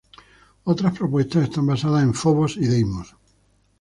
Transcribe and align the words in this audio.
Otras 0.63 0.97
propuestas 0.97 1.43
están 1.43 1.67
basadas 1.67 2.01
en 2.01 2.15
Fobos 2.15 2.57
y 2.57 2.65
Deimos. 2.65 3.15